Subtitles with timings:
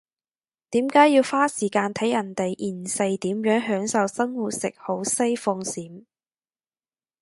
[0.71, 6.05] 點解要花時間睇人哋現世點樣享受生活食好西放閃？